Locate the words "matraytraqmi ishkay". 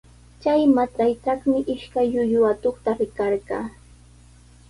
0.77-2.07